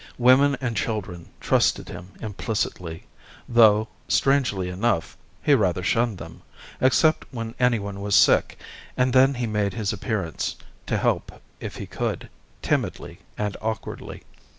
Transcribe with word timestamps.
Women 0.17 0.57
and 0.61 0.75
children 0.75 1.29
trusted 1.39 1.87
him 1.89 2.13
implicitly, 2.21 3.03
though, 3.47 3.87
strangely 4.07 4.67
enough, 4.67 5.15
he 5.43 5.53
rather 5.53 5.83
shunned 5.83 6.17
them, 6.17 6.41
except 6.81 7.23
when 7.31 7.53
anyone 7.59 8.01
was 8.01 8.15
sick, 8.15 8.57
and 8.97 9.13
then 9.13 9.35
he 9.35 9.45
made 9.45 9.75
his 9.75 9.93
appearance 9.93 10.55
to 10.87 10.97
help 10.97 11.39
if 11.59 11.75
he 11.75 11.85
could, 11.85 12.29
timidly 12.63 13.19
and 13.37 13.55
awkwardly. 13.61 14.23